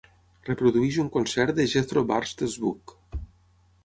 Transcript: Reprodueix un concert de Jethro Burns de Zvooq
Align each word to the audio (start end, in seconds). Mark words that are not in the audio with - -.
Reprodueix 0.47 0.95
un 1.03 1.11
concert 1.17 1.53
de 1.59 1.65
Jethro 1.73 2.03
Burns 2.13 2.31
de 2.39 2.49
Zvooq 2.55 2.95